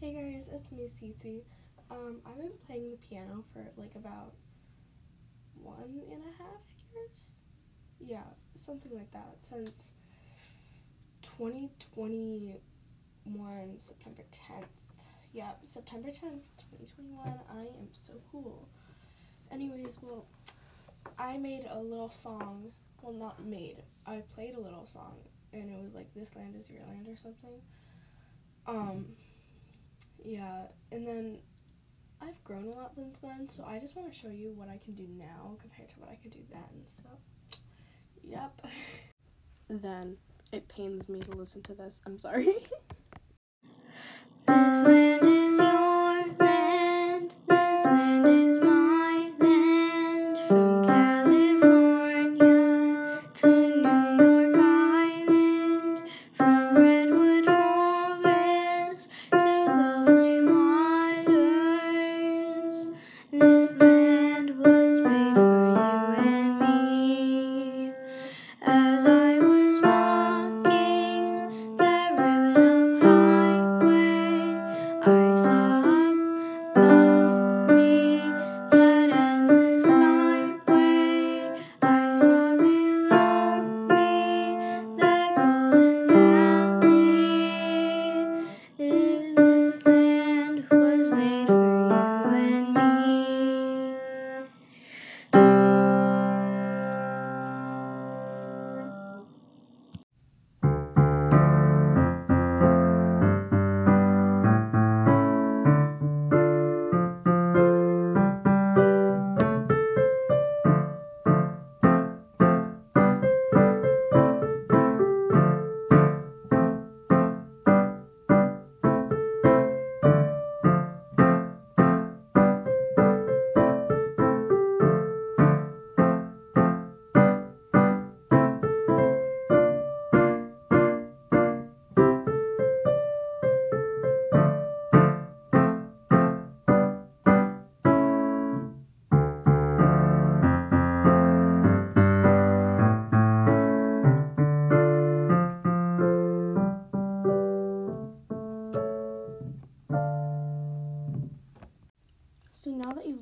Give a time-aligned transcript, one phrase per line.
[0.00, 1.40] Hey guys, it's me, Cece.
[1.90, 4.32] Um, I've been playing the piano for like about
[5.60, 6.62] one and a half
[6.94, 7.32] years.
[7.98, 8.22] Yeah,
[8.54, 9.34] something like that.
[9.42, 9.90] Since
[11.22, 12.60] 2021,
[13.78, 14.66] September 10th.
[15.32, 17.40] Yeah, September 10th, 2021.
[17.50, 18.68] I am so cool.
[19.50, 20.26] Anyways, well,
[21.18, 22.70] I made a little song.
[23.02, 23.82] Well, not made.
[24.06, 25.16] I played a little song,
[25.52, 27.60] and it was like "This Land Is Your Land" or something.
[28.64, 29.06] Um,
[30.24, 30.62] yeah,
[30.92, 31.38] and then
[32.20, 34.78] I've grown a lot since then, so I just want to show you what I
[34.84, 36.84] can do now compared to what I could do then.
[36.86, 37.08] So,
[38.24, 38.60] yep.
[39.68, 40.16] then
[40.52, 42.00] it pains me to listen to this.
[42.06, 42.56] I'm sorry.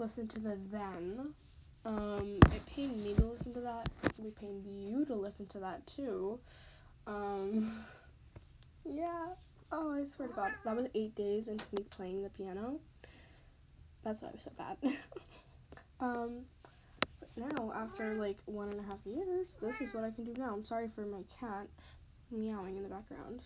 [0.00, 1.34] Listened to the then,
[1.84, 3.88] um, it pained me to listen to that.
[4.18, 6.40] It pained you to listen to that too.
[7.06, 7.84] Um,
[8.84, 9.26] yeah.
[9.70, 12.80] Oh, I swear to God, that was eight days into me playing the piano.
[14.02, 14.76] That's why I was so bad.
[16.00, 16.40] um,
[17.20, 20.34] but now after like one and a half years, this is what I can do
[20.36, 20.52] now.
[20.52, 21.68] I'm sorry for my cat
[22.30, 23.40] meowing in the background.